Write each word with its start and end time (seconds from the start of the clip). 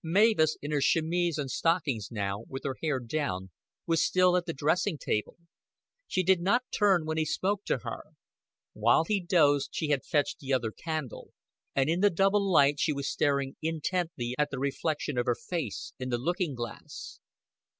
Mavis, 0.03 0.57
in 0.63 0.71
her 0.71 0.81
chemise 0.81 1.37
and 1.37 1.51
stockings 1.51 2.09
now, 2.09 2.45
with 2.49 2.63
her 2.65 2.75
hair 2.81 2.99
down, 2.99 3.51
was 3.85 4.03
still 4.03 4.35
at 4.35 4.47
the 4.47 4.51
dressing 4.53 4.97
table. 4.97 5.37
She 6.07 6.23
did 6.23 6.41
not 6.41 6.63
turn 6.71 7.05
when 7.05 7.17
he 7.17 7.25
spoke 7.25 7.65
to 7.65 7.77
her. 7.83 8.05
While 8.73 9.03
he 9.03 9.21
dozed 9.23 9.69
she 9.75 9.89
had 9.89 10.03
fetched 10.03 10.39
the 10.39 10.53
other 10.53 10.71
candle, 10.71 11.33
and 11.75 11.87
in 11.87 11.99
the 11.99 12.09
double 12.09 12.51
light 12.51 12.79
she 12.79 12.93
was 12.93 13.11
staring 13.11 13.57
intently 13.61 14.33
at 14.39 14.49
the 14.49 14.57
reflection 14.57 15.19
of 15.19 15.27
her 15.27 15.35
face 15.37 15.93
in 15.99 16.09
the 16.09 16.17
looking 16.17 16.55
glass. 16.55 17.19